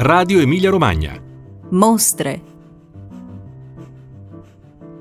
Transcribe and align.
Radio 0.00 0.38
Emilia 0.38 0.70
Romagna. 0.70 1.20
Mostre. 1.70 2.40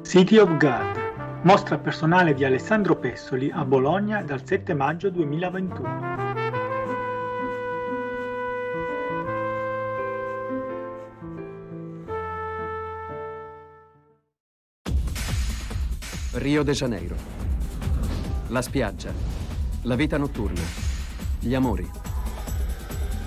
City 0.01 0.37
of 0.37 0.57
God. 0.57 1.41
Mostra 1.43 1.77
personale 1.77 2.33
di 2.33 2.43
Alessandro 2.43 2.95
Pessoli 2.95 3.51
a 3.51 3.63
Bologna 3.63 4.23
dal 4.23 4.43
7 4.43 4.73
maggio 4.73 5.11
2021. 5.11 6.15
Rio 16.31 16.63
de 16.63 16.73
Janeiro. 16.73 17.15
La 18.47 18.63
spiaggia. 18.63 19.13
La 19.83 19.93
vita 19.93 20.17
notturna. 20.17 20.61
Gli 21.39 21.53
amori. 21.53 22.06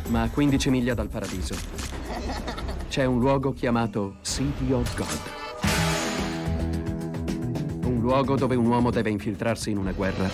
Ma 0.08 0.22
a 0.22 0.28
15 0.28 0.70
miglia 0.70 0.94
dal 0.94 1.08
paradiso 1.08 1.54
c'è 2.88 3.04
un 3.04 3.20
luogo 3.20 3.52
chiamato 3.52 4.16
City 4.22 4.72
of 4.72 4.96
God. 4.96 5.20
Un 7.84 8.00
luogo 8.00 8.36
dove 8.36 8.56
un 8.56 8.66
uomo 8.66 8.90
deve 8.90 9.10
infiltrarsi 9.10 9.70
in 9.70 9.78
una 9.78 9.92
guerra 9.92 10.28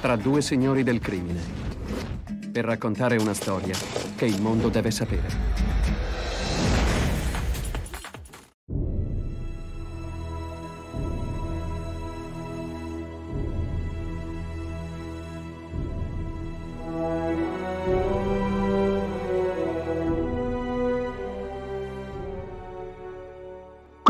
tra 0.00 0.16
due 0.16 0.42
signori 0.42 0.82
del 0.82 0.98
crimine 0.98 1.40
per 2.52 2.64
raccontare 2.64 3.16
una 3.16 3.34
storia 3.34 3.74
che 4.16 4.26
il 4.26 4.42
mondo 4.42 4.68
deve 4.68 4.90
sapere. 4.90 5.43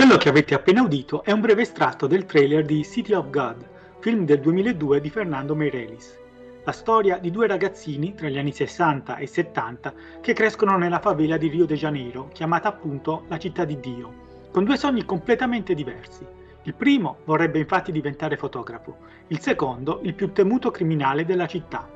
Quello 0.04 0.18
che 0.18 0.28
avete 0.28 0.52
appena 0.52 0.82
udito 0.82 1.24
è 1.24 1.32
un 1.32 1.40
breve 1.40 1.62
estratto 1.62 2.06
del 2.06 2.26
trailer 2.26 2.62
di 2.62 2.84
City 2.84 3.14
of 3.14 3.30
God, 3.30 3.66
film 4.00 4.26
del 4.26 4.38
2002 4.38 5.00
di 5.00 5.08
Fernando 5.08 5.54
Meireles. 5.54 6.20
La 6.62 6.72
storia 6.72 7.16
di 7.16 7.30
due 7.30 7.46
ragazzini 7.46 8.12
tra 8.12 8.28
gli 8.28 8.36
anni 8.36 8.52
60 8.52 9.16
e 9.16 9.26
70 9.26 9.94
che 10.20 10.34
crescono 10.34 10.76
nella 10.76 11.00
favela 11.00 11.38
di 11.38 11.48
Rio 11.48 11.64
de 11.64 11.76
Janeiro, 11.76 12.28
chiamata 12.34 12.68
appunto 12.68 13.24
la 13.28 13.38
città 13.38 13.64
di 13.64 13.80
Dio, 13.80 14.12
con 14.52 14.64
due 14.64 14.76
sogni 14.76 15.06
completamente 15.06 15.72
diversi. 15.72 16.26
Il 16.64 16.74
primo 16.74 17.20
vorrebbe 17.24 17.60
infatti 17.60 17.90
diventare 17.90 18.36
fotografo, 18.36 18.98
il 19.28 19.40
secondo 19.40 20.00
il 20.02 20.12
più 20.12 20.32
temuto 20.32 20.70
criminale 20.70 21.24
della 21.24 21.46
città, 21.46 21.88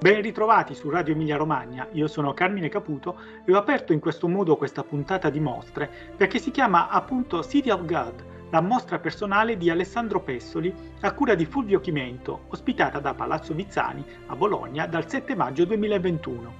Ben 0.00 0.22
ritrovati 0.22 0.74
su 0.74 0.88
Radio 0.88 1.12
Emilia 1.12 1.36
Romagna, 1.36 1.86
io 1.92 2.06
sono 2.06 2.32
Carmine 2.32 2.70
Caputo 2.70 3.18
e 3.44 3.52
ho 3.52 3.58
aperto 3.58 3.92
in 3.92 4.00
questo 4.00 4.28
modo 4.28 4.56
questa 4.56 4.82
puntata 4.82 5.28
di 5.28 5.40
mostre 5.40 5.90
perché 6.16 6.38
si 6.38 6.50
chiama 6.50 6.88
appunto 6.88 7.44
City 7.44 7.68
of 7.68 7.84
God, 7.84 8.24
la 8.48 8.62
mostra 8.62 8.98
personale 8.98 9.58
di 9.58 9.68
Alessandro 9.68 10.22
Pessoli 10.22 10.74
a 11.00 11.12
cura 11.12 11.34
di 11.34 11.44
Fulvio 11.44 11.80
Chimento, 11.80 12.44
ospitata 12.48 12.98
da 12.98 13.12
Palazzo 13.12 13.52
Vizzani 13.52 14.02
a 14.28 14.36
Bologna 14.36 14.86
dal 14.86 15.06
7 15.06 15.34
maggio 15.34 15.66
2021. 15.66 16.54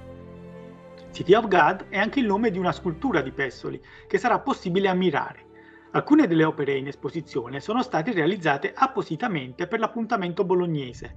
City 1.11 1.33
of 1.33 1.49
God 1.49 1.87
è 1.89 1.97
anche 1.97 2.21
il 2.21 2.27
nome 2.27 2.51
di 2.51 2.59
una 2.59 2.73
scultura 2.73 3.23
di 3.23 3.33
Pessoli 3.33 3.81
che 4.07 4.19
sarà 4.19 4.39
possibile 4.41 4.89
ammirare. 4.89 5.47
Alcune 5.93 6.27
delle 6.27 6.45
opere 6.45 6.77
in 6.77 6.89
esposizione 6.89 7.61
sono 7.61 7.83
state 7.83 8.13
realizzate 8.13 8.75
appositamente 8.77 9.67
per 9.67 9.79
l'appuntamento 9.79 10.45
bolognese. 10.45 11.17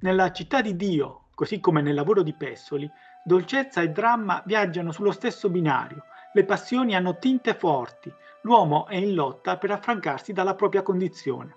Nella 0.00 0.30
città 0.32 0.60
di 0.60 0.76
Dio, 0.76 1.25
Così 1.36 1.60
come 1.60 1.82
nel 1.82 1.92
lavoro 1.92 2.22
di 2.22 2.32
Pessoli, 2.32 2.90
dolcezza 3.22 3.82
e 3.82 3.90
dramma 3.90 4.42
viaggiano 4.46 4.90
sullo 4.90 5.12
stesso 5.12 5.50
binario, 5.50 6.04
le 6.32 6.44
passioni 6.46 6.96
hanno 6.96 7.18
tinte 7.18 7.52
forti, 7.52 8.10
l'uomo 8.40 8.86
è 8.86 8.96
in 8.96 9.12
lotta 9.12 9.58
per 9.58 9.70
affrancarsi 9.70 10.32
dalla 10.32 10.54
propria 10.54 10.80
condizione. 10.80 11.56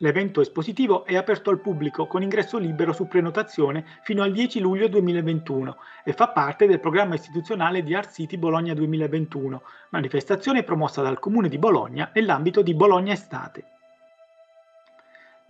L'evento 0.00 0.42
espositivo 0.42 1.06
è 1.06 1.16
aperto 1.16 1.48
al 1.48 1.60
pubblico 1.60 2.06
con 2.06 2.22
ingresso 2.22 2.58
libero 2.58 2.92
su 2.92 3.08
prenotazione 3.08 3.86
fino 4.02 4.22
al 4.22 4.32
10 4.32 4.60
luglio 4.60 4.86
2021 4.88 5.76
e 6.04 6.12
fa 6.12 6.28
parte 6.28 6.66
del 6.66 6.78
programma 6.78 7.14
istituzionale 7.14 7.82
di 7.82 7.94
Art 7.94 8.12
City 8.12 8.36
Bologna 8.36 8.74
2021, 8.74 9.62
manifestazione 9.92 10.62
promossa 10.62 11.00
dal 11.00 11.18
Comune 11.18 11.48
di 11.48 11.56
Bologna 11.56 12.10
nell'ambito 12.12 12.60
di 12.60 12.74
Bologna 12.74 13.14
Estate. 13.14 13.77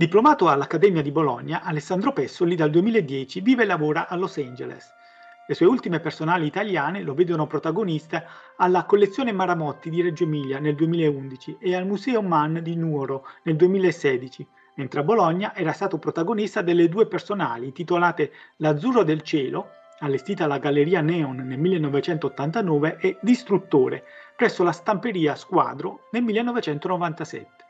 Diplomato 0.01 0.49
all'Accademia 0.49 1.03
di 1.03 1.11
Bologna, 1.11 1.65
Alessandro 1.65 2.13
Pessoli 2.13 2.55
dal 2.55 2.71
2010 2.71 3.41
vive 3.41 3.65
e 3.65 3.67
lavora 3.67 4.07
a 4.07 4.15
Los 4.15 4.37
Angeles. 4.37 4.95
Le 5.45 5.55
sue 5.57 5.67
ultime 5.67 5.99
personali 5.99 6.47
italiane 6.47 7.03
lo 7.03 7.15
vedono 7.15 7.49
protagonista 7.49 8.25
alla 8.59 8.85
collezione 8.85 9.33
Maramotti 9.33 9.91
di 9.91 10.01
Reggio 10.01 10.23
Emilia 10.23 10.61
nel 10.61 10.77
2011 10.77 11.57
e 11.59 11.75
al 11.75 11.85
Museo 11.85 12.23
Mann 12.23 12.59
di 12.59 12.77
Nuoro 12.77 13.27
nel 13.43 13.57
2016, 13.57 14.47
mentre 14.77 15.01
a 15.01 15.03
Bologna 15.03 15.53
era 15.57 15.73
stato 15.73 15.99
protagonista 15.99 16.63
delle 16.63 16.89
due 16.89 17.09
personali 17.09 17.67
intitolate 17.67 18.31
L'azzurro 18.59 19.03
del 19.03 19.23
cielo, 19.23 19.71
allestita 19.99 20.45
alla 20.45 20.59
Galleria 20.59 21.01
Neon 21.01 21.39
nel 21.39 21.59
1989, 21.59 22.99
e 23.01 23.19
Distruttore, 23.21 24.05
presso 24.37 24.63
la 24.63 24.71
stamperia 24.71 25.35
Squadro 25.35 26.03
nel 26.13 26.23
1997 26.23 27.67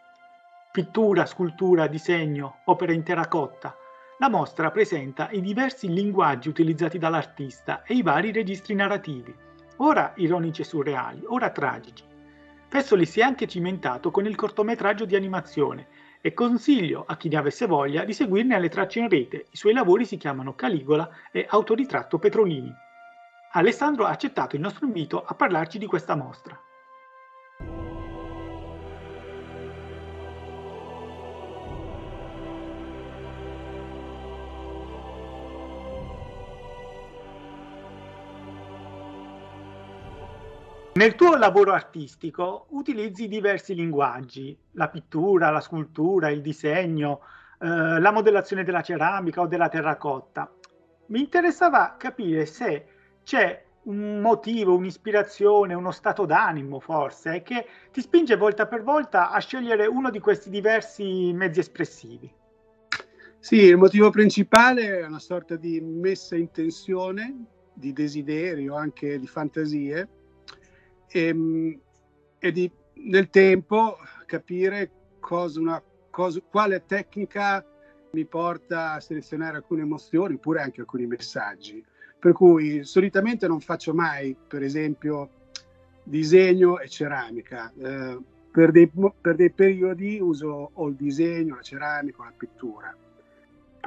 pittura, 0.79 1.27
scultura, 1.27 1.89
disegno, 1.89 2.59
opera 2.67 2.93
in 2.93 3.03
terracotta. 3.03 3.77
La 4.19 4.29
mostra 4.29 4.71
presenta 4.71 5.29
i 5.33 5.41
diversi 5.41 5.93
linguaggi 5.93 6.49
utilizzati 6.49 6.99
dall'artista 6.99 7.83
e 7.83 7.95
i 7.95 8.03
vari 8.03 8.31
registri 8.31 8.77
narrativi, 8.77 9.35
ora 9.79 10.13
ironici 10.19 10.61
e 10.61 10.65
surreali, 10.65 11.25
ora 11.27 11.51
tragici. 11.51 12.05
Fessoli 12.69 13.07
si 13.07 13.19
è 13.19 13.25
anche 13.25 13.49
cimentato 13.49 14.13
con 14.13 14.25
il 14.25 14.37
cortometraggio 14.37 15.05
di 15.05 15.17
animazione 15.17 15.89
e 16.21 16.33
consiglio 16.33 17.03
a 17.09 17.17
chi 17.17 17.29
ne 17.29 17.39
avesse 17.39 17.67
voglia 17.67 18.05
di 18.05 18.13
seguirne 18.13 18.57
le 18.61 18.69
tracce 18.69 19.01
in 19.01 19.09
rete. 19.09 19.47
I 19.51 19.57
suoi 19.57 19.73
lavori 19.73 20.05
si 20.05 20.17
chiamano 20.17 20.55
Caligola 20.55 21.11
e 21.33 21.45
Autoritratto 21.51 22.21
Petrolini. 22.21 22.73
Alessandro 23.55 24.05
ha 24.05 24.11
accettato 24.11 24.55
il 24.55 24.63
nostro 24.63 24.87
invito 24.87 25.25
a 25.25 25.35
parlarci 25.35 25.77
di 25.77 25.87
questa 25.87 26.15
mostra. 26.15 26.57
Nel 40.99 41.15
tuo 41.15 41.37
lavoro 41.37 41.75
artistico 41.75 42.67
utilizzi 42.71 43.29
diversi 43.29 43.73
linguaggi, 43.73 44.59
la 44.73 44.89
pittura, 44.89 45.51
la 45.51 45.61
scultura, 45.61 46.29
il 46.29 46.41
disegno, 46.41 47.21
eh, 47.61 48.01
la 48.01 48.11
modellazione 48.11 48.65
della 48.65 48.83
ceramica 48.83 49.43
o 49.43 49.47
della 49.47 49.69
terracotta. 49.69 50.53
Mi 51.07 51.21
interessava 51.21 51.95
capire 51.97 52.47
se 52.47 52.87
c'è 53.23 53.65
un 53.85 54.19
motivo, 54.19 54.75
un'ispirazione, 54.75 55.73
uno 55.73 55.93
stato 55.93 56.27
d'animo 56.27 56.81
forse, 56.81 57.43
che 57.43 57.65
ti 57.93 58.01
spinge 58.01 58.35
volta 58.35 58.67
per 58.67 58.83
volta 58.83 59.31
a 59.31 59.39
scegliere 59.39 59.87
uno 59.87 60.11
di 60.11 60.19
questi 60.19 60.51
diversi 60.51 61.33
mezzi 61.33 61.61
espressivi. 61.61 62.35
Sì, 63.39 63.67
il 63.67 63.77
motivo 63.77 64.11
principale 64.11 64.99
è 64.99 65.07
una 65.07 65.21
sorta 65.21 65.55
di 65.55 65.81
messa 65.81 66.35
in 66.35 66.51
tensione, 66.51 67.45
di 67.73 67.93
desiderio, 67.93 68.75
anche 68.75 69.17
di 69.21 69.29
fantasie, 69.29 70.09
e, 71.09 71.27
ehm, 71.27 71.81
e 72.39 72.53
di, 72.53 72.71
nel 73.05 73.31
tempo 73.31 73.99
capire 74.27 74.91
cosa 75.21 75.61
una, 75.61 75.83
cosa, 76.11 76.41
quale 76.49 76.85
tecnica 76.87 77.65
mi 78.11 78.25
porta 78.25 78.93
a 78.93 79.01
selezionare 79.01 79.57
alcune 79.57 79.83
emozioni 79.83 80.35
oppure 80.35 80.61
anche 80.61 80.81
alcuni 80.81 81.07
messaggi. 81.07 81.85
Per 82.19 82.33
cui 82.33 82.83
solitamente 82.85 83.47
non 83.47 83.61
faccio 83.61 83.95
mai, 83.95 84.35
per 84.35 84.63
esempio, 84.63 85.31
disegno 86.03 86.81
e 86.81 86.89
ceramica. 86.89 87.73
Eh, 87.79 88.19
per, 88.51 88.73
dei, 88.73 88.91
per 89.21 89.37
dei 89.37 89.51
periodi 89.51 90.19
uso 90.19 90.71
o 90.73 90.89
il 90.89 90.95
disegno, 90.95 91.57
la 91.57 91.63
ceramica 91.63 92.25
la 92.25 92.33
pittura. 92.37 92.97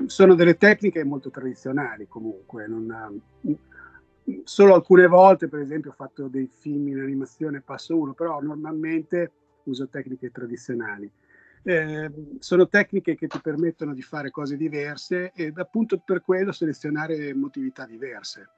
Sono 0.06 0.36
delle 0.36 0.56
tecniche 0.56 1.04
molto 1.04 1.30
tradizionali 1.30 2.08
comunque, 2.08 2.68
non, 2.68 3.22
solo 4.44 4.74
alcune 4.74 5.08
volte, 5.08 5.48
per 5.48 5.60
esempio, 5.60 5.92
ho 5.92 5.96
fatto 5.96 6.28
dei 6.28 6.50
film 6.52 6.88
in 6.90 7.00
animazione 7.00 7.62
passo 7.62 7.98
uno, 7.98 8.14
però 8.14 8.40
normalmente 8.42 9.32
uso 9.64 9.88
tecniche 9.88 10.32
tradizionali. 10.32 11.12
Eh, 11.64 12.12
sono 12.40 12.68
tecniche 12.68 13.16
che 13.16 13.28
ti 13.28 13.40
permettono 13.40 13.94
di 13.94 14.02
fare 14.02 14.32
cose 14.32 14.58
diverse 14.58 15.32
ed 15.36 15.60
appunto 15.60 16.02
per 16.04 16.22
quello 16.22 16.52
selezionare 16.52 17.28
emotività 17.28 17.86
diverse. 17.86 18.50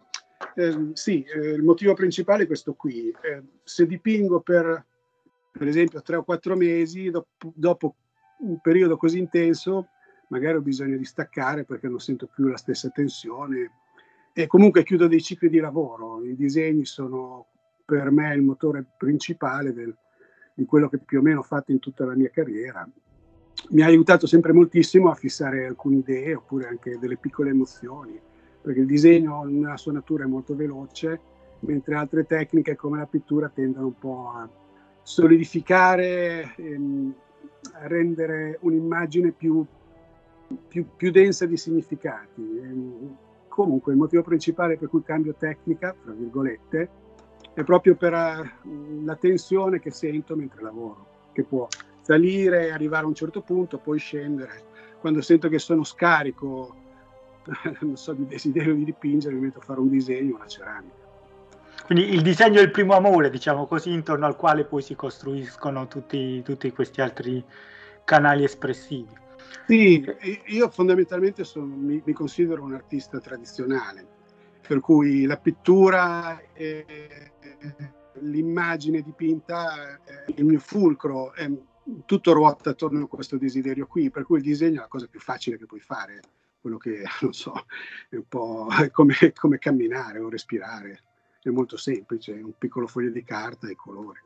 Eh, 0.56 0.92
sì, 0.94 1.24
eh, 1.24 1.50
il 1.50 1.64
motivo 1.64 1.94
principale 1.94 2.44
è 2.44 2.48
questo 2.48 2.74
qui. 2.74 3.10
Eh, 3.10 3.44
se 3.64 3.86
dipingo 3.86 4.40
per, 4.40 4.86
per 5.52 5.68
esempio, 5.68 6.02
tre 6.02 6.16
o 6.16 6.24
quattro 6.24 6.56
mesi, 6.56 7.10
dopo, 7.10 7.52
dopo 7.56 7.96
un 8.40 8.60
periodo 8.62 8.98
così 8.98 9.20
intenso, 9.20 9.90
magari 10.30 10.58
ho 10.58 10.62
bisogno 10.62 10.98
di 10.98 11.06
staccare 11.06 11.64
perché 11.64 11.88
non 11.88 12.00
sento 12.00 12.28
più 12.28 12.48
la 12.48 12.58
stessa 12.58 12.90
tensione 12.90 13.72
e 14.34 14.48
comunque 14.48 14.84
chiudo 14.84 15.08
dei 15.08 15.22
cicli 15.22 15.48
di 15.48 15.60
lavoro. 15.60 16.24
I 16.24 16.36
disegni 16.36 16.86
sono 16.86 17.46
per 17.86 18.10
me 18.10 18.34
il 18.34 18.42
motore 18.42 18.84
principale 18.98 19.74
del, 19.74 19.96
di 20.56 20.66
quello 20.66 20.90
che 20.90 20.98
più 20.98 21.20
o 21.20 21.22
meno 21.22 21.40
ho 21.40 21.44
fatto 21.44 21.72
in 21.72 21.80
tutta 21.80 22.06
la 22.06 22.16
mia 22.16 22.30
carriera. 22.30 22.88
Mi 23.70 23.82
ha 23.82 23.86
aiutato 23.86 24.26
sempre 24.26 24.52
moltissimo 24.52 25.10
a 25.10 25.16
fissare 25.16 25.66
alcune 25.66 25.98
idee 25.98 26.34
oppure 26.34 26.68
anche 26.68 26.98
delle 27.00 27.18
piccole 27.18 27.52
emozioni, 27.52 28.20
perché 28.62 28.80
il 28.80 28.88
disegno 28.88 29.44
nella 29.44 29.78
sua 29.78 29.92
natura 29.92 30.24
è 30.24 30.28
molto 30.28 30.56
veloce, 30.56 31.20
mentre 31.60 31.96
altre 31.96 32.26
tecniche 32.26 32.76
come 32.76 32.98
la 32.98 33.06
pittura 33.06 33.50
tendono 33.50 33.86
un 33.86 33.98
po' 33.98 34.30
a 34.30 34.50
solidificare, 35.04 36.56
ehm, 36.56 37.14
a 37.74 37.88
rendere 37.88 38.58
un'immagine 38.62 39.32
più, 39.32 39.64
più, 40.68 40.88
più 40.98 41.12
densa 41.12 41.46
di 41.46 41.56
significati. 41.56 42.42
Ehm, 42.42 43.18
comunque 43.54 43.92
il 43.92 44.00
motivo 44.00 44.24
principale 44.24 44.78
per 44.78 44.90
cui 44.90 45.04
cambio 45.04 45.36
tecnica, 45.38 45.96
tra 46.04 46.12
virgolette, 46.12 46.90
è 47.54 47.64
proprio 47.64 47.96
per 47.96 48.14
uh, 48.14 49.04
la 49.06 49.16
tensione 49.16 49.80
che 49.80 49.92
sento 49.92 50.36
mentre 50.36 50.64
lavoro, 50.64 51.30
che 51.34 51.44
può 51.44 51.68
salire, 52.02 52.72
arrivare 52.72 53.06
a 53.06 53.08
un 53.08 53.14
certo 53.14 53.42
punto, 53.42 53.78
poi 53.78 54.00
scendere. 54.00 54.72
Quando 55.00 55.22
sento 55.22 55.50
che 55.50 55.60
sono 55.60 55.84
scarico, 55.84 56.76
non 57.82 57.96
so, 57.96 58.14
di 58.14 58.26
desiderio 58.26 58.74
di 58.74 58.86
dipingere, 58.86 59.36
mi 59.36 59.42
metto 59.42 59.60
a 59.60 59.62
fare 59.64 59.80
un 59.80 59.90
disegno, 59.90 60.36
una 60.36 60.48
ceramica. 60.48 61.02
Quindi 61.86 62.12
il 62.12 62.22
disegno 62.22 62.60
è 62.60 62.64
il 62.64 62.72
primo 62.72 62.96
amore, 62.96 63.30
diciamo 63.30 63.68
così, 63.68 63.92
intorno 63.92 64.26
al 64.26 64.36
quale 64.36 64.64
poi 64.64 64.82
si 64.82 64.96
costruiscono 64.96 65.88
tutti, 65.88 66.42
tutti 66.42 66.72
questi 66.72 67.02
altri 67.02 67.44
canali 68.04 68.46
espressivi. 68.46 69.22
Sì, 69.68 70.06
io 70.48 70.70
fondamentalmente 70.70 71.44
sono, 71.44 71.76
mi, 71.76 72.02
mi, 72.04 72.14
considero 72.14 72.64
un 72.64 72.74
artista 72.74 73.20
tradizionale, 73.20 74.06
per 74.68 74.80
cui 74.80 75.26
la 75.26 75.38
pittura 75.38 76.42
e 76.54 77.32
l'immagine 78.20 79.02
dipinta 79.02 80.00
è 80.04 80.24
il 80.36 80.46
mio 80.46 80.60
fulcro, 80.60 81.34
è, 81.34 81.50
tutto 82.06 82.34
ruota 82.34 82.72
attorno 82.72 83.04
a 83.04 83.08
questo 83.08 83.38
desiderio 83.38 83.88
qui, 83.88 84.10
per 84.10 84.24
cui 84.24 84.38
il 84.38 84.44
disegno 84.44 84.80
è 84.80 84.82
la 84.82 84.88
cosa 84.88 85.08
più 85.08 85.20
facile 85.20 85.58
che 85.58 85.66
puoi 85.66 85.82
fare, 85.82 86.22
quello 86.62 86.78
che, 86.78 87.04
non 87.22 87.34
so, 87.34 87.54
è 88.10 88.16
un 88.16 88.28
po' 88.28 88.68
come, 88.92 89.16
come 89.34 89.58
camminare 89.60 90.20
o 90.20 90.30
respirare 90.30 91.04
è 91.42 91.50
molto 91.50 91.76
semplice, 91.76 92.32
un 92.32 92.54
piccolo 92.58 92.88
foglio 92.88 93.12
di 93.12 93.24
carta 93.24 93.68
e 93.68 93.76
colori. 93.76 94.20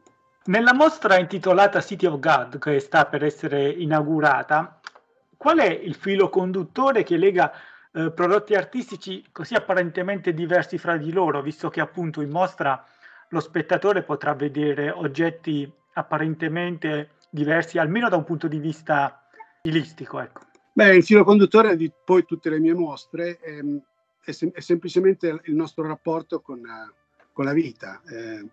Nella 0.46 0.74
mostra 0.74 1.18
intitolata 1.18 1.81
City 1.81 2.06
of 2.06 2.19
God, 2.19 2.58
che 2.60 2.80
sta 2.80 3.06
per 3.06 3.24
essere 3.24 3.69
inaugurata, 3.69 4.76
qual 5.38 5.60
è 5.60 5.69
il 5.69 5.95
filo 5.95 6.30
conduttore 6.30 7.04
che 7.04 7.16
lega 7.16 7.54
eh, 7.94 8.12
prodotti 8.12 8.56
artistici 8.56 9.24
così 9.31 9.54
apparentemente 9.54 10.34
diversi 10.34 10.78
fra 10.78 10.98
di 10.98 11.12
loro, 11.12 11.42
visto 11.42 11.69
che 11.69 11.80
appunto 11.80 12.22
in 12.22 12.30
mostra 12.30 12.84
lo 13.30 13.39
spettatore 13.39 14.04
potrà 14.04 14.34
vedere 14.34 14.89
oggetti 14.89 15.72
apparentemente 15.94 17.12
diversi, 17.30 17.78
almeno 17.78 18.10
da 18.10 18.16
un 18.16 18.24
punto 18.24 18.48
di 18.48 18.60
vista 18.60 19.24
stilistico? 19.60 20.19
Ecco. 20.19 20.42
Beh, 20.74 20.95
il 20.95 21.04
filo 21.04 21.24
conduttore 21.24 21.75
di 21.75 21.92
poi 22.06 22.24
tutte 22.25 22.50
le 22.50 22.60
mie 22.60 22.74
mostre 22.74 23.40
è, 23.40 23.60
è, 24.24 24.31
sem- 24.31 24.51
è 24.51 24.60
semplicemente 24.60 25.42
il 25.45 25.56
nostro 25.56 25.86
rapporto 25.88 26.40
con, 26.40 26.62
con 27.31 27.45
la 27.45 27.54
vita. 27.54 28.01
Eh, 28.07 28.48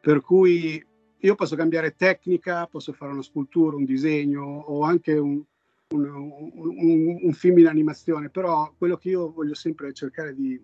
per 0.00 0.20
cui 0.20 0.84
io 1.18 1.34
posso 1.34 1.56
cambiare 1.56 1.96
tecnica, 1.96 2.66
posso 2.66 2.92
fare 2.92 3.10
una 3.10 3.22
scultura, 3.22 3.76
un 3.76 3.84
disegno 3.84 4.44
o 4.44 4.82
anche 4.84 5.14
un, 5.14 5.42
un, 5.88 6.04
un, 6.04 7.18
un 7.22 7.32
film 7.32 7.58
in 7.58 7.66
animazione, 7.68 8.28
però 8.28 8.72
quello 8.76 8.96
che 8.96 9.10
io 9.10 9.30
voglio 9.30 9.54
sempre 9.54 9.92
cercare 9.92 10.34
di 10.34 10.60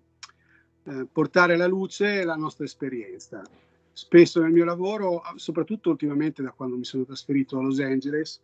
eh, 0.84 1.06
portare 1.10 1.54
alla 1.54 1.66
luce 1.66 2.20
è 2.20 2.24
la 2.24 2.34
nostra 2.34 2.64
esperienza. 2.64 3.42
Spesso 3.92 4.40
nel 4.40 4.52
mio 4.52 4.64
lavoro, 4.64 5.22
soprattutto 5.36 5.90
ultimamente 5.90 6.42
da 6.42 6.50
quando 6.50 6.76
mi 6.76 6.84
sono 6.84 7.04
trasferito 7.04 7.58
a 7.58 7.62
Los 7.62 7.78
Angeles, 7.78 8.40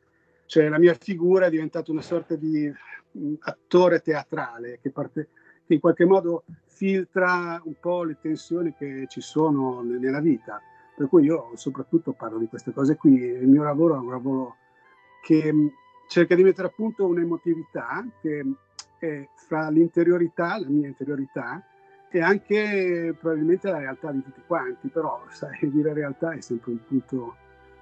cioè 0.47 0.69
la 0.69 0.79
mia 0.79 0.95
figura 0.95 1.47
è 1.47 1.51
diventata 1.51 1.91
una 1.91 2.03
sorta 2.03 2.37
di 2.37 2.71
mh, 3.11 3.35
attore 3.41 4.01
teatrale 4.01 4.79
che, 4.81 4.91
parte, 4.91 5.29
che 5.67 5.75
in 5.75 5.81
qualche 5.81 6.05
modo 6.05 6.45
filtra 6.67 7.61
un 7.65 7.75
po' 7.81 8.05
le 8.05 8.19
tensioni 8.21 8.73
che 8.75 9.07
ci 9.09 9.21
sono 9.21 9.83
nella 9.83 10.21
vita. 10.21 10.61
Per 10.97 11.09
cui 11.09 11.25
io 11.25 11.53
soprattutto 11.55 12.13
parlo 12.13 12.39
di 12.39 12.47
queste 12.47 12.73
cose 12.73 12.97
qui. 12.97 13.15
Il 13.15 13.47
mio 13.47 13.63
lavoro 13.63 13.95
è 13.95 13.99
un 13.99 14.11
lavoro 14.11 14.57
che 15.23 15.53
mm, 15.53 15.67
cerca 16.09 16.35
di 16.35 16.43
mettere 16.43 16.69
a 16.69 16.73
punto 16.75 17.07
un'emotività 17.07 18.05
che 18.21 18.45
è 18.99 19.29
fra 19.35 19.69
l'interiorità, 19.69 20.59
la 20.59 20.69
mia 20.69 20.89
interiorità, 20.89 21.63
e 22.11 22.21
anche 22.21 23.15
probabilmente 23.19 23.71
la 23.71 23.79
realtà 23.79 24.11
di 24.11 24.23
tutti 24.23 24.41
quanti. 24.47 24.89
Però, 24.89 25.23
sai, 25.29 25.59
dire 25.71 25.93
realtà 25.93 26.33
è 26.33 26.41
sempre 26.41 26.73
un 26.73 26.85
punto, 26.85 27.37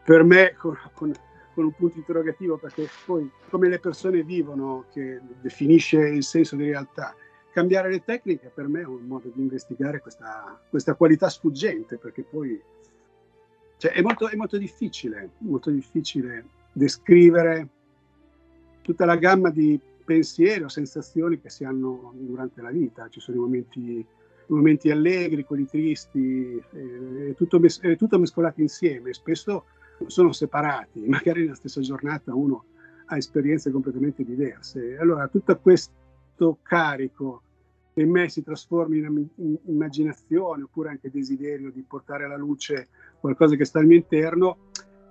per 0.04 0.24
me, 0.24 0.54
con, 0.58 0.76
con, 0.92 1.12
con 1.54 1.64
un 1.64 1.72
punto 1.72 1.96
interrogativo, 1.98 2.58
perché 2.58 2.88
poi 3.06 3.30
come 3.48 3.68
le 3.68 3.78
persone 3.78 4.22
vivono 4.22 4.84
che 4.92 5.20
definisce 5.40 6.00
il 6.08 6.24
senso 6.24 6.56
di 6.56 6.64
realtà 6.64 7.14
cambiare 7.52 7.88
le 7.88 8.04
tecniche 8.04 8.52
per 8.54 8.68
me 8.68 8.82
è 8.82 8.84
un 8.84 9.06
modo 9.06 9.30
di 9.34 9.40
investigare 9.40 10.00
questa, 10.00 10.60
questa 10.68 10.94
qualità 10.94 11.30
sfuggente, 11.30 11.96
perché 11.96 12.22
poi 12.22 12.60
cioè, 13.78 13.92
è, 13.92 14.02
molto, 14.02 14.28
è 14.28 14.36
molto 14.36 14.58
difficile, 14.58 15.30
molto 15.38 15.70
difficile 15.70 16.44
descrivere 16.72 17.68
tutta 18.86 19.04
la 19.04 19.16
gamma 19.16 19.50
di 19.50 19.80
pensieri 20.04 20.62
o 20.62 20.68
sensazioni 20.68 21.40
che 21.40 21.50
si 21.50 21.64
hanno 21.64 22.12
durante 22.14 22.62
la 22.62 22.70
vita. 22.70 23.08
Ci 23.08 23.18
sono 23.18 23.36
i 23.36 23.40
momenti, 23.40 24.06
momenti 24.46 24.92
allegri, 24.92 25.44
quelli 25.44 25.66
tristi, 25.66 26.56
è 26.56 27.34
tutto, 27.34 27.58
mes- 27.58 27.80
è 27.80 27.96
tutto 27.96 28.16
mescolato 28.16 28.60
insieme, 28.60 29.12
spesso 29.12 29.64
sono 30.06 30.30
separati, 30.30 31.00
magari 31.10 31.40
nella 31.40 31.56
stessa 31.56 31.80
giornata 31.80 32.32
uno 32.32 32.66
ha 33.06 33.16
esperienze 33.16 33.72
completamente 33.72 34.24
diverse. 34.24 34.96
Allora, 35.00 35.26
tutto 35.26 35.58
questo 35.58 36.58
carico 36.62 37.42
in 37.94 38.08
me 38.08 38.28
si 38.28 38.44
trasformi 38.44 38.98
in, 38.98 39.56
immaginazione 39.66 40.62
oppure 40.62 40.90
anche 40.90 41.10
desiderio 41.10 41.72
di 41.72 41.82
portare 41.82 42.24
alla 42.24 42.36
luce 42.36 42.86
qualcosa 43.18 43.56
che 43.56 43.64
sta 43.64 43.80
al 43.80 43.86
mio 43.86 43.96
interno, 43.96 44.65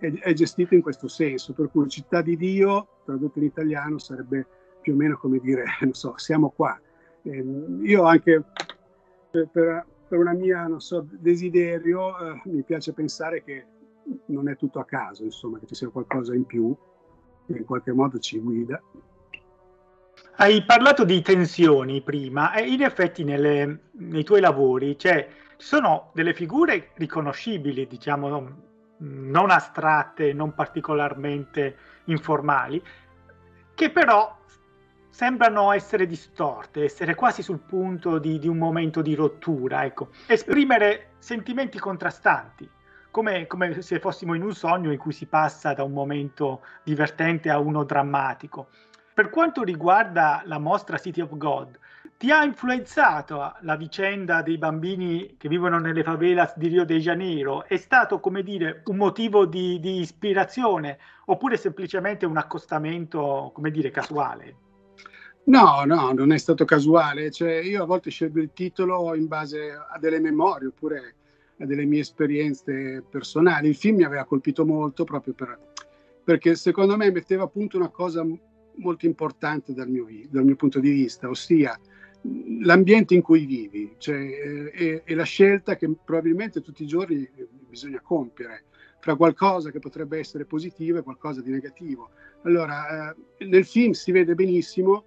è, 0.06 0.19
è 0.19 0.34
gestito 0.34 0.74
in 0.74 0.81
questo 0.81 1.07
senso, 1.07 1.54
per 1.54 1.69
cui 1.69 1.88
città 1.90 2.22
di 2.22 2.38
Dio, 2.38 2.88
tradotto 3.06 3.40
in 3.40 3.46
italiano, 3.46 3.98
sarebbe 3.98 4.46
più 4.81 4.94
o 4.94 4.96
meno 4.96 5.18
come 5.18 5.40
dire, 5.40 5.63
non 5.81 5.94
so, 5.94 6.13
siamo 6.18 6.50
qua. 6.50 6.80
Eh, 7.24 7.44
io 7.81 8.04
anche 8.04 8.44
per, 9.31 9.50
per, 9.52 9.85
per, 10.07 10.19
una 10.19 10.33
mia, 10.33 10.68
non 10.68 10.80
so, 10.80 11.07
desiderio, 11.09 12.18
eh, 12.18 12.42
mi 12.45 12.64
piace 12.64 12.94
pensare 12.94 13.44
che 13.44 13.66
non 14.26 14.50
è 14.50 14.56
tutto 14.56 14.80
a 14.80 14.85
caso, 14.85 15.24
insomma, 15.24 15.59
che 15.59 15.66
ci 15.66 15.76
sia 15.76 15.90
qualcosa 15.90 16.35
in 16.35 16.45
più 16.45 16.76
che 17.47 17.57
in 17.57 17.66
qualche 17.66 17.92
modo 17.92 18.18
ci 18.18 18.40
guida 18.40 18.81
hai 20.38 20.64
parlato 20.66 21.06
di 21.06 21.21
tensioni 21.21 22.02
prima 22.02 22.54
e 22.54 22.68
in 22.68 22.81
effetti 22.81 23.24
nelle, 23.24 23.90
nei 23.92 24.24
tuoi 24.24 24.42
lavori 24.42 24.97
cioè, 24.97 25.28
ci 25.57 25.66
sono 25.66 26.12
delle 26.14 26.33
figure 26.33 26.90
riconoscibili, 26.95 27.88
diciamo, 27.88 28.74
non 28.97 29.49
astratte, 29.49 30.33
non 30.33 30.54
particolarmente 30.54 31.78
informali, 32.06 32.81
che 33.73 33.92
però 33.92 34.37
sembrano 35.09 35.71
essere 35.71 36.06
distorte, 36.07 36.83
essere 36.83 37.16
quasi 37.16 37.42
sul 37.42 37.59
punto 37.59 38.18
di, 38.19 38.37
di 38.37 38.47
un 38.47 38.57
momento 38.57 39.02
di 39.02 39.16
rottura, 39.16 39.85
ecco. 39.85 40.09
esprimere 40.28 41.11
sentimenti 41.19 41.80
contrastanti. 41.80 42.69
Come, 43.11 43.47
come, 43.47 43.81
se 43.81 43.99
fossimo 43.99 44.33
in 44.33 44.44
un 44.44 44.54
sogno 44.54 44.92
in 44.92 44.97
cui 44.97 45.14
si 45.14 45.25
passa 45.25 45.73
da 45.73 45.83
un 45.83 45.94
momento 45.94 46.64
divertente 46.83 47.49
a 47.49 47.59
uno 47.59 47.85
drammatico. 47.85 48.68
Per 49.14 49.30
quanto 49.30 49.64
riguarda 49.64 50.42
la 50.44 50.59
mostra 50.59 50.97
City 50.97 51.21
of 51.21 51.37
God, 51.37 51.80
ti 52.18 52.31
ha 52.31 52.44
influenzato 52.44 53.56
la 53.62 53.76
vicenda 53.76 54.42
dei 54.42 54.57
bambini 54.57 55.36
che 55.38 55.50
vivono 55.50 55.80
nelle 55.80 56.04
favelas 56.04 56.57
di 56.57 56.68
Rio 56.69 56.86
de 56.86 57.00
Janeiro? 57.00 57.66
È 57.66 57.76
stato, 57.78 58.19
come 58.19 58.42
dire, 58.42 58.81
un 58.86 58.95
motivo 58.95 59.45
di, 59.45 59.80
di 59.80 60.00
ispirazione 60.00 60.98
oppure 61.26 61.57
semplicemente 61.57 62.26
un 62.26 62.38
accostamento, 62.38 63.52
come 63.54 63.69
dire, 63.69 63.92
casuale? 63.92 64.56
No, 65.45 65.84
no, 65.86 66.12
non 66.14 66.31
è 66.31 66.38
stato 66.38 66.64
casuale. 66.64 67.31
Cioè, 67.31 67.56
io 67.56 67.84
a 67.84 67.86
volte 67.86 68.10
scelgo 68.10 68.40
il 68.40 68.52
titolo 68.54 69.14
in 69.14 69.28
base 69.28 69.72
a 69.72 70.00
delle 70.00 70.19
memorie 70.19 70.69
oppure 70.69 71.16
a 71.60 71.66
delle 71.66 71.86
mie 71.86 72.00
esperienze 72.00 73.04
personali. 73.10 73.68
Il 73.68 73.76
film 73.76 73.98
mi 73.98 74.04
aveva 74.04 74.24
colpito 74.24 74.66
molto 74.66 75.04
proprio 75.04 75.34
per, 75.34 75.60
perché 76.24 76.56
secondo 76.56 76.95
me 76.95 77.12
metteva 77.12 77.44
a 77.44 77.48
punto 77.48 77.78
una 77.78 77.90
cosa 77.90 78.26
molto 78.78 79.06
importante 79.06 79.74
dal 79.74 79.90
mio, 79.90 80.07
dal 80.30 80.45
mio 80.45 80.56
punto 80.56 80.80
di 80.80 80.90
vista, 80.90 81.30
ossia 81.30 81.78
l'ambiente 82.61 83.13
in 83.13 83.21
cui 83.21 83.45
vivi 83.45 83.95
cioè, 83.97 84.15
e, 84.15 85.01
e, 85.05 85.15
la 85.15 85.23
scelta 85.23 85.75
che 85.75 85.89
probabilmente 86.03 86.61
tutti 86.61 86.83
i 86.83 86.87
giorni 86.87 87.27
bisogna 87.67 87.99
compiere 88.01 88.63
fra 88.99 89.15
qualcosa 89.15 89.69
che 89.69 89.79
potrebbe 89.79 90.17
essere 90.17 90.45
positivo 90.45 90.97
e 90.97 91.03
qualcosa 91.03 91.41
di 91.41 91.51
negativo. 91.51 92.09
Allora, 92.41 93.11
eh, 93.11 93.45
nel 93.45 93.63
film 93.63 93.91
si 93.91 94.11
vede 94.11 94.33
benissimo 94.33 95.05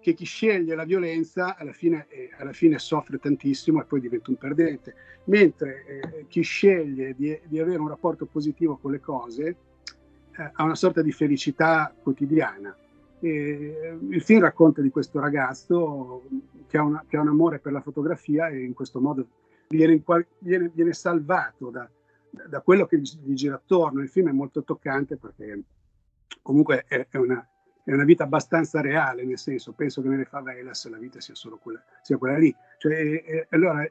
che 0.00 0.14
chi 0.14 0.24
sceglie 0.24 0.76
la 0.76 0.84
violenza 0.84 1.56
alla 1.56 1.72
fine, 1.72 2.06
eh, 2.10 2.30
alla 2.38 2.52
fine 2.52 2.78
soffre 2.78 3.18
tantissimo 3.18 3.80
e 3.80 3.84
poi 3.86 4.00
diventa 4.00 4.30
un 4.30 4.36
perdente, 4.36 4.94
mentre 5.24 5.84
eh, 5.84 6.24
chi 6.28 6.42
sceglie 6.42 7.14
di, 7.16 7.36
di, 7.44 7.58
avere 7.58 7.78
un 7.78 7.88
rapporto 7.88 8.24
positivo 8.26 8.76
con 8.76 8.92
le 8.92 9.00
cose 9.00 9.46
eh, 9.46 10.50
ha 10.52 10.62
una 10.62 10.76
sorta 10.76 11.02
di 11.02 11.10
felicità 11.10 11.92
quotidiana. 12.00 12.74
E 13.18 13.98
il 14.08 14.22
film 14.22 14.40
racconta 14.40 14.80
di 14.80 14.90
questo 14.90 15.18
ragazzo 15.20 16.22
che 16.70 16.78
ha, 16.78 16.82
una, 16.82 17.04
che 17.06 17.16
ha, 17.16 17.20
un 17.20 17.28
amore 17.28 17.58
per 17.58 17.72
la 17.72 17.80
fotografia 17.80 18.48
e 18.48 18.62
in 18.62 18.74
questo 18.74 19.00
modo 19.00 19.26
viene, 19.68 20.00
viene, 20.38 20.70
viene 20.72 20.92
salvato 20.92 21.68
da, 21.68 21.90
da, 22.30 22.60
quello 22.60 22.86
che 22.86 22.98
gli 22.98 23.34
gira 23.34 23.56
attorno. 23.56 24.00
Il 24.00 24.08
film 24.08 24.28
è 24.28 24.32
molto 24.32 24.62
toccante 24.62 25.16
perché 25.16 25.60
comunque 26.42 26.84
è, 26.86 27.08
è 27.10 27.16
una, 27.16 27.44
è 27.82 27.92
una 27.92 28.04
vita 28.04 28.22
abbastanza 28.22 28.80
reale, 28.80 29.24
nel 29.24 29.36
senso, 29.36 29.72
penso 29.72 30.00
che 30.00 30.08
nelle 30.08 30.24
favelas 30.24 30.88
la 30.88 30.98
vita 30.98 31.20
sia 31.20 31.34
solo 31.34 31.58
quella, 31.58 31.82
sia 32.02 32.16
quella 32.18 32.38
lì. 32.38 32.54
Cioè, 32.78 32.92
e, 32.92 33.46
allora, 33.50 33.84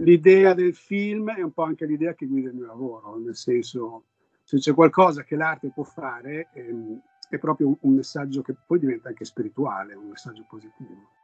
l'idea 0.00 0.52
del 0.52 0.74
film 0.74 1.32
è 1.32 1.40
un 1.40 1.52
po' 1.52 1.62
anche 1.62 1.86
l'idea 1.86 2.12
che 2.12 2.26
guida 2.26 2.50
il 2.50 2.56
mio 2.56 2.66
lavoro, 2.66 3.16
nel 3.16 3.36
senso, 3.36 4.04
se 4.44 4.58
c'è 4.58 4.74
qualcosa 4.74 5.22
che 5.22 5.36
l'arte 5.36 5.70
può 5.72 5.84
fare, 5.84 6.50
ehm, 6.52 7.00
è 7.30 7.38
proprio 7.38 7.74
un 7.80 7.94
messaggio 7.94 8.42
che 8.42 8.54
poi 8.66 8.78
diventa 8.78 9.08
anche 9.08 9.24
spirituale, 9.24 9.94
un 9.94 10.08
messaggio 10.08 10.44
positivo. 10.46 11.20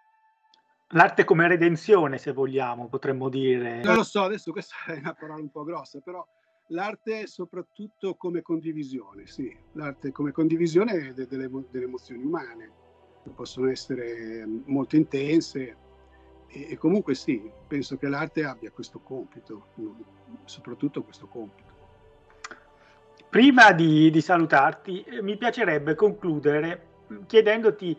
L'arte 0.93 1.25
come 1.25 1.47
redenzione, 1.47 2.17
se 2.17 2.33
vogliamo, 2.33 2.89
potremmo 2.89 3.29
dire. 3.29 3.83
Non 3.83 3.97
lo 3.97 4.03
so, 4.03 4.23
adesso 4.23 4.53
questa 4.53 4.75
è 4.87 4.97
una 4.97 5.13
parola 5.13 5.41
un 5.41 5.51
po' 5.51 5.63
grossa, 5.63 6.01
però 6.01 6.27
l'arte 6.69 7.27
soprattutto 7.27 8.15
come 8.15 8.41
condivisione, 8.41 9.27
sì, 9.27 9.55
l'arte 9.73 10.13
come 10.13 10.33
condivisione 10.33 11.13
de- 11.13 11.27
delle, 11.27 11.49
delle, 11.71 11.85
emozioni 11.85 12.23
umane, 12.23 12.71
che 13.23 13.31
possono 13.31 13.69
essere 13.69 14.47
molto 14.65 14.97
intense 14.97 15.77
e, 16.49 16.69
e, 16.71 16.77
comunque 16.79 17.15
sì, 17.15 17.51
penso 17.67 17.99
che 17.99 18.09
l'arte 18.09 18.45
abbia 18.45 18.71
questo 18.71 19.01
compito, 19.01 19.67
soprattutto 20.45 21.03
questo 21.03 21.27
compito. 21.27 21.77
Prima 23.29 23.73
di, 23.73 24.11
di 24.11 24.21
salutarti, 24.23 25.03
eh, 25.03 25.23
mi 25.23 25.37
piacerebbe 25.37 25.95
concludere 25.95 26.87
chiedendoti 27.27 27.97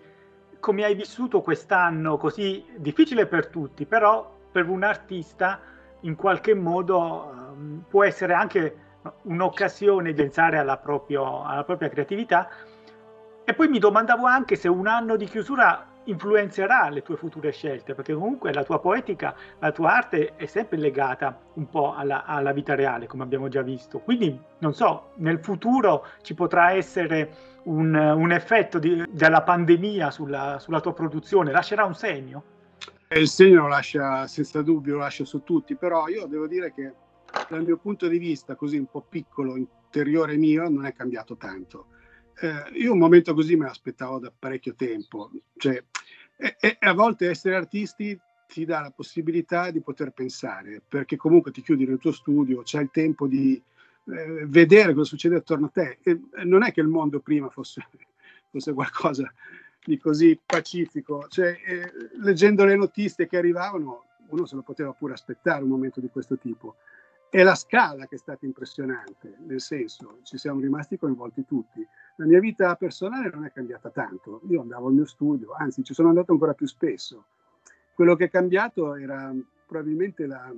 come 0.60 0.84
hai 0.84 0.96
vissuto 0.96 1.42
quest'anno 1.42 2.18
così 2.18 2.66
difficile 2.78 3.26
per 3.26 3.48
tutti, 3.48 3.86
però 3.86 4.38
per 4.52 4.68
un 4.68 4.84
artista 4.84 5.60
in 6.02 6.16
qualche 6.16 6.54
modo 6.54 7.32
um, 7.54 7.84
può 7.88 8.04
essere 8.04 8.34
anche 8.34 8.88
un'occasione 9.24 10.12
di 10.12 10.22
pensare 10.22 10.58
alla, 10.58 10.78
proprio, 10.78 11.44
alla 11.44 11.64
propria 11.64 11.90
creatività. 11.90 12.50
E 13.44 13.54
poi 13.54 13.68
mi 13.68 13.80
domandavo 13.80 14.26
anche 14.26 14.56
se 14.56 14.68
un 14.68 14.88
anno 14.88 15.16
di 15.16 15.26
chiusura 15.26 15.89
influenzerà 16.10 16.90
le 16.90 17.02
tue 17.02 17.16
future 17.16 17.52
scelte, 17.52 17.94
perché 17.94 18.14
comunque 18.14 18.54
la 18.54 18.64
tua 18.64 18.80
poetica, 18.80 19.36
la 19.60 19.72
tua 19.72 19.94
arte 19.94 20.36
è 20.36 20.46
sempre 20.46 20.78
legata 20.78 21.40
un 21.54 21.70
po' 21.70 21.94
alla, 21.96 22.26
alla 22.26 22.52
vita 22.52 22.76
reale, 22.76 23.08
come 23.08 23.24
abbiamo 23.24 23.48
già 23.48 23.62
visto. 23.62 24.00
Quindi, 24.00 24.40
non 24.60 24.74
so, 24.74 25.12
nel 25.16 25.40
futuro 25.40 26.06
ci 26.22 26.34
potrà 26.34 26.72
essere 26.72 27.60
un, 27.64 27.94
un 27.94 28.32
effetto 28.32 28.80
di, 28.80 29.04
della 29.10 29.44
pandemia 29.44 30.12
sulla, 30.12 30.58
sulla 30.60 30.80
tua 30.82 30.94
produzione, 30.94 31.52
lascerà 31.52 31.86
un 31.86 31.96
segno? 31.96 32.44
il 33.12 33.28
segno 33.28 33.62
lo 33.62 33.68
lascia 33.68 34.28
senza 34.28 34.62
dubbio, 34.62 34.94
lo 34.94 35.00
lascia 35.00 35.26
su 35.26 35.44
tutti, 35.44 35.76
però 35.76 36.08
io 36.08 36.28
devo 36.28 36.46
dire 36.48 36.72
che 36.74 36.94
dal 37.50 37.64
mio 37.64 37.78
punto 37.78 38.08
di 38.08 38.18
vista, 38.20 38.56
così 38.56 38.78
un 38.78 38.86
po' 38.86 39.02
piccolo, 39.02 39.56
interiore 39.56 40.38
mio, 40.38 40.70
non 40.70 40.86
è 40.86 40.94
cambiato 40.94 41.36
tanto. 41.36 41.88
Eh, 42.40 42.80
io 42.80 42.94
un 42.94 43.00
momento 43.00 43.34
così 43.34 43.56
me 43.56 43.66
l'aspettavo 43.66 44.20
da 44.20 44.32
parecchio 44.38 44.76
tempo, 44.76 45.32
cioè, 45.58 45.84
e, 46.40 46.56
e 46.60 46.78
a 46.80 46.94
volte 46.94 47.30
essere 47.30 47.56
artisti 47.56 48.18
ti 48.48 48.66
dà 48.66 48.80
la 48.80 48.92
possibilità 48.92 49.70
di 49.70 49.82
poter 49.82 50.12
pensare, 50.12 50.82
perché 50.88 51.18
comunque 51.18 51.52
ti 51.52 51.62
chiudi 51.62 51.86
nel 51.86 52.00
tuo 52.00 52.14
studio, 52.14 52.64
c'è 52.64 52.82
il 52.82 52.90
tempo 52.92 53.28
di 53.28 53.62
eh, 54.06 54.46
vedere 54.48 54.94
cosa 54.94 55.06
succede 55.06 55.36
attorno 55.36 55.68
a 55.68 55.72
te. 55.72 56.00
E 56.02 56.20
non 56.46 56.64
è 56.64 56.72
che 56.72 56.82
il 56.82 56.88
mondo 56.88 57.20
prima 57.20 57.50
fosse, 57.50 57.86
fosse 58.50 58.74
qualcosa 58.74 59.32
di 59.84 59.98
così 59.98 60.40
pacifico. 60.44 61.28
Cioè, 61.28 61.58
eh, 61.64 61.92
leggendo 62.22 62.64
le 62.64 62.76
notizie 62.76 63.28
che 63.28 63.38
arrivavano, 63.38 64.06
uno 64.30 64.46
se 64.46 64.56
lo 64.56 64.62
poteva 64.62 64.94
pure 64.94 65.14
aspettare 65.14 65.62
un 65.62 65.70
momento 65.70 66.00
di 66.00 66.10
questo 66.10 66.38
tipo. 66.38 66.78
È 67.32 67.44
la 67.44 67.54
scala 67.54 68.08
che 68.08 68.16
è 68.16 68.18
stata 68.18 68.48
impressionante, 68.48 69.38
nel 69.46 69.62
senso, 69.62 70.18
ci 70.24 70.40
siamo 70.40 70.62
rimasti 70.62 70.98
coinvolti 70.98 71.46
tutti. 71.46 71.86
La 72.16 72.26
mia 72.26 72.40
vita 72.40 72.76
personale 72.76 73.30
non 73.32 73.46
è 73.46 73.52
cambiata 73.52 73.92
tanto, 73.92 74.42
io 74.50 74.62
andavo 74.62 74.88
al 74.88 74.94
mio 74.94 75.06
studio, 75.06 75.54
anzi 75.54 75.84
ci 75.84 75.94
sono 75.94 76.10
andato 76.10 76.32
ancora 76.32 76.54
più 76.54 76.66
spesso. 76.66 77.26
Quello 77.94 78.16
che 78.16 78.26
è 78.26 78.30
cambiato 78.32 78.96
era 78.96 79.32
probabilmente 79.68 80.26
la, 80.26 80.52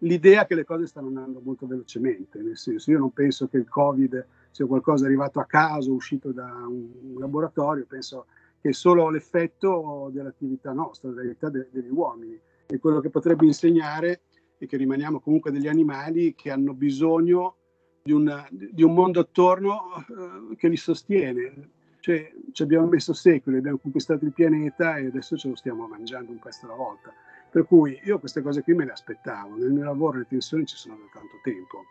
l'idea 0.00 0.44
che 0.44 0.54
le 0.54 0.66
cose 0.66 0.86
stanno 0.86 1.06
andando 1.06 1.40
molto 1.42 1.66
velocemente, 1.66 2.42
nel 2.42 2.58
senso 2.58 2.90
io 2.90 2.98
non 2.98 3.12
penso 3.12 3.48
che 3.48 3.56
il 3.56 3.70
Covid 3.70 4.26
sia 4.50 4.66
qualcosa 4.66 5.06
arrivato 5.06 5.40
a 5.40 5.46
caso, 5.46 5.94
uscito 5.94 6.30
da 6.30 6.44
un 6.44 7.14
laboratorio, 7.16 7.86
penso 7.86 8.26
che 8.60 8.68
è 8.68 8.72
solo 8.72 9.08
l'effetto 9.08 10.10
dell'attività 10.12 10.72
nostra, 10.72 11.08
dell'attività 11.08 11.48
de- 11.48 11.68
degli 11.70 11.90
uomini 11.90 12.38
e 12.66 12.78
quello 12.78 13.00
che 13.00 13.08
potrebbe 13.08 13.46
insegnare 13.46 14.20
è 14.58 14.66
che 14.66 14.76
rimaniamo 14.76 15.20
comunque 15.20 15.50
degli 15.50 15.68
animali 15.68 16.34
che 16.34 16.50
hanno 16.50 16.72
bisogno 16.72 17.56
di, 18.02 18.12
una, 18.12 18.46
di 18.50 18.82
un 18.82 18.94
mondo 18.94 19.20
attorno 19.20 20.04
eh, 20.50 20.56
che 20.56 20.68
li 20.68 20.76
sostiene. 20.76 21.70
Cioè, 22.00 22.32
ci 22.52 22.62
abbiamo 22.62 22.86
messo 22.86 23.12
secoli, 23.12 23.56
abbiamo 23.56 23.78
conquistato 23.78 24.24
il 24.24 24.32
pianeta 24.32 24.96
e 24.96 25.06
adesso 25.06 25.36
ce 25.36 25.48
lo 25.48 25.56
stiamo 25.56 25.88
mangiando 25.88 26.30
un 26.30 26.38
pezzo 26.38 26.66
alla 26.66 26.76
volta. 26.76 27.12
Per 27.50 27.66
cui 27.66 27.98
io 28.04 28.18
queste 28.18 28.42
cose 28.42 28.62
qui 28.62 28.74
me 28.74 28.84
le 28.84 28.92
aspettavo, 28.92 29.56
nel 29.56 29.72
mio 29.72 29.84
lavoro 29.84 30.18
le 30.18 30.26
tensioni 30.28 30.66
ci 30.66 30.76
sono 30.76 30.96
da 30.96 31.18
tanto 31.18 31.36
tempo. 31.42 31.84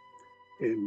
E, 0.59 0.77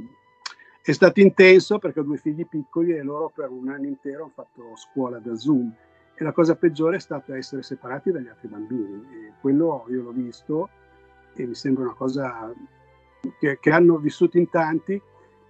è 0.83 0.93
stato 0.93 1.21
intenso 1.21 1.79
perché 1.79 2.01
ho 2.01 2.03
due 2.03 2.17
figli 2.17 2.47
piccoli 2.47 2.93
e 2.93 3.03
loro 3.03 3.31
per 3.35 3.51
un 3.51 3.69
anno 3.69 3.87
intero 3.87 4.23
hanno 4.23 4.33
fatto 4.35 4.75
scuola 4.77 5.19
da 5.19 5.35
Zoom 5.35 5.71
e 6.15 6.25
la 6.25 6.33
cosa 6.33 6.57
peggiore 6.57 6.97
è 6.97 7.01
stata 7.01 7.37
essere 7.37 7.63
separati 7.63 8.11
dagli 8.11 8.29
altri 8.29 8.49
bambini 8.49 9.05
e 9.13 9.33
quello 9.39 9.85
io 9.91 10.03
l'ho 10.03 10.13
visto 10.13 10.71
e 11.43 11.47
mi 11.47 11.55
sembra 11.55 11.85
una 11.85 11.95
cosa 11.95 12.53
che, 13.39 13.59
che 13.61 13.71
hanno 13.71 13.99
vissuto 13.99 14.39
in 14.39 14.49
tanti 14.49 15.01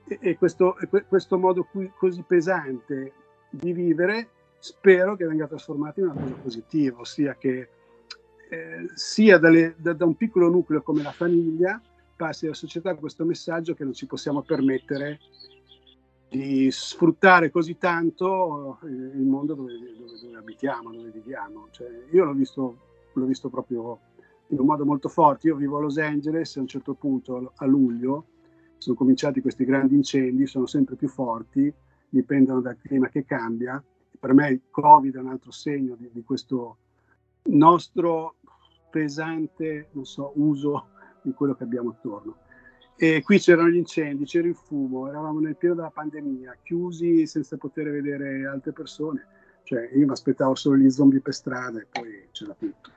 e, 0.07 0.18
e 0.21 0.37
questo, 0.37 0.76
questo, 1.07 1.38
modo 1.38 1.64
qui, 1.64 1.90
così 1.97 2.23
pesante 2.23 3.12
di 3.50 3.73
vivere 3.73 4.28
spero 4.59 5.16
che 5.16 5.25
venga 5.26 5.47
trasformato 5.47 6.00
in 6.00 6.07
una 6.07 6.21
cosa 6.21 6.35
positiva, 6.42 7.00
ossia 7.00 7.37
che 7.37 7.68
eh, 8.50 8.87
sia 8.95 9.38
dalle, 9.38 9.75
da, 9.78 9.92
da, 9.92 10.04
un 10.04 10.16
piccolo 10.16 10.49
nucleo 10.49 10.83
come 10.83 11.02
la 11.02 11.12
famiglia 11.12 11.80
passi 12.16 12.47
alla 12.47 12.54
società 12.54 12.95
questo 12.95 13.25
messaggio 13.25 13.75
che 13.75 13.85
non 13.85 13.92
ci 13.92 14.07
possiamo 14.07 14.42
permettere 14.42 15.21
di 16.28 16.71
sfruttare 16.71 17.50
così 17.50 17.78
tanto 17.78 18.78
eh, 18.83 18.87
il 18.88 19.25
mondo 19.25 19.54
dove, 19.54 19.73
dove, 19.73 20.21
dove 20.21 20.37
abitiamo, 20.37 20.92
dove 20.92 21.11
viviamo. 21.11 21.68
Cioè, 21.71 21.88
io 22.11 22.25
l'ho 22.25 22.35
visto, 22.35 22.76
l'ho 23.12 23.25
visto 23.25 23.49
proprio 23.49 23.99
in 24.48 24.58
un 24.58 24.66
modo 24.66 24.84
molto 24.84 25.08
forte. 25.08 25.48
Io 25.48 25.56
vivo 25.56 25.78
a 25.78 25.80
Los 25.80 25.98
Angeles 25.98 26.56
a 26.56 26.60
un 26.60 26.66
certo 26.66 26.94
punto, 26.94 27.52
a 27.54 27.66
luglio, 27.66 28.26
sono 28.78 28.96
cominciati 28.96 29.40
questi 29.40 29.64
grandi 29.64 29.94
incendi, 29.94 30.46
sono 30.46 30.66
sempre 30.66 30.96
più 30.96 31.08
forti, 31.08 31.72
dipendono 32.08 32.60
dal 32.60 32.78
clima 32.80 33.08
che 33.08 33.24
cambia. 33.24 33.82
Per 34.18 34.32
me 34.32 34.48
il 34.50 34.62
Covid 34.70 35.16
è 35.16 35.20
un 35.20 35.28
altro 35.28 35.50
segno 35.50 35.96
di, 35.96 36.08
di 36.12 36.22
questo 36.22 36.76
nostro 37.44 38.36
pesante 38.90 39.88
so, 40.02 40.32
uso 40.36 40.88
di 41.22 41.32
quello 41.32 41.54
che 41.54 41.64
abbiamo 41.64 41.90
attorno. 41.90 42.36
E 42.96 43.22
qui 43.22 43.38
c'erano 43.38 43.68
gli 43.68 43.76
incendi, 43.76 44.24
c'era 44.24 44.48
il 44.48 44.56
fumo, 44.56 45.06
eravamo 45.06 45.38
nel 45.38 45.56
pieno 45.56 45.76
della 45.76 45.90
pandemia, 45.90 46.58
chiusi 46.62 47.26
senza 47.26 47.56
poter 47.56 47.90
vedere 47.90 48.44
altre 48.46 48.72
persone. 48.72 49.26
Cioè, 49.62 49.90
io 49.94 50.06
mi 50.06 50.12
aspettavo 50.12 50.54
solo 50.54 50.76
gli 50.76 50.90
zombie 50.90 51.20
per 51.20 51.34
strada 51.34 51.78
e 51.78 51.86
poi 51.88 52.26
c'era 52.32 52.54
tutto. 52.54 52.90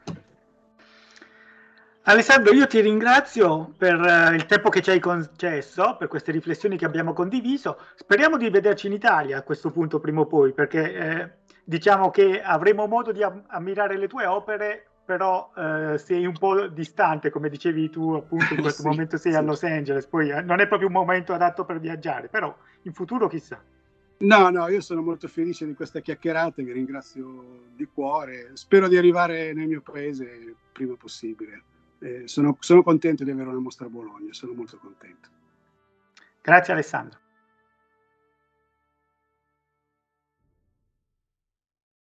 Alessandro, 2.03 2.51
io 2.51 2.65
ti 2.65 2.81
ringrazio 2.81 3.74
per 3.77 4.00
uh, 4.00 4.34
il 4.34 4.48
tempo 4.48 4.70
che 4.70 4.81
ci 4.81 4.89
hai 4.89 5.00
concesso, 5.00 5.98
per 6.00 6.08
queste 6.08 6.31
riflessioni 6.31 6.75
che 6.75 6.86
abbiamo 6.86 7.13
condiviso. 7.13 7.77
Speriamo 7.96 8.38
di 8.38 8.50
vederci 8.50 8.88
in 8.88 8.93
Italia 8.93 9.38
a 9.38 9.43
questo 9.43 9.70
punto 9.70 10.00
prima 10.00 10.22
o 10.22 10.25
poi, 10.25 10.51
perché 10.51 10.93
eh, 10.93 11.29
diciamo 11.63 12.10
che 12.10 12.41
avremo 12.41 12.88
modo 12.88 13.12
di 13.12 13.22
am- 13.22 13.43
ammirare 13.48 13.98
le 13.98 14.08
tue 14.08 14.25
opere 14.25 14.86
però 15.03 15.51
eh, 15.55 15.98
sei 15.98 16.25
un 16.25 16.38
po' 16.38 16.67
distante, 16.67 17.29
come 17.29 17.50
dicevi 17.50 17.89
tu, 17.89 18.13
appunto 18.13 18.53
in 18.53 18.62
questo 18.62 18.81
sì, 18.81 18.88
momento 18.88 19.17
sei 19.17 19.34
sì. 19.34 19.38
a 19.38 19.41
Los 19.41 19.63
Angeles, 19.63 20.08
poi 20.08 20.29
eh, 20.29 20.41
non 20.41 20.60
è 20.60 20.67
proprio 20.67 20.88
un 20.88 20.93
momento 20.93 21.34
adatto 21.34 21.65
per 21.65 21.79
viaggiare, 21.79 22.29
però 22.29 22.55
in 22.84 22.93
futuro 22.93 23.27
chissà. 23.27 23.62
No, 24.20 24.50
no, 24.50 24.67
io 24.70 24.81
sono 24.81 25.01
molto 25.01 25.27
felice 25.27 25.65
di 25.65 25.74
questa 25.74 26.00
chiacchierata, 26.00 26.62
vi 26.62 26.72
ringrazio 26.72 27.63
di 27.75 27.88
cuore, 27.91 28.51
spero 28.53 28.88
di 28.88 28.96
arrivare 28.96 29.51
nel 29.53 29.67
mio 29.67 29.81
paese 29.81 30.55
prima 30.72 30.96
possibile. 30.96 31.63
Eh, 32.01 32.27
sono, 32.27 32.58
sono 32.60 32.81
contento 32.81 33.24
di 33.24 33.29
avere 33.29 33.50
una 33.50 33.60
mostra 33.60 33.86
a 33.86 33.89
Bologna, 33.89 34.34
sono 34.34 34.53
molto 34.53 34.77
contento. 34.77 35.29
Grazie 36.41 36.74
Alessandro. 36.74 37.21